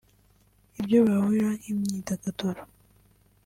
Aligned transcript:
Ibyo 0.79 0.97
bahuriraho 1.07 1.55
nk’imyidagaduro 1.61 2.61